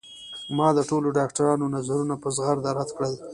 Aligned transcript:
ما 0.57 0.67
د 0.77 0.79
ټولو 0.89 1.07
ډاکترانو 1.19 1.65
نظرونه 1.75 2.15
په 2.23 2.27
زغرده 2.37 2.69
رد 2.77 2.89
کړل 2.97 3.13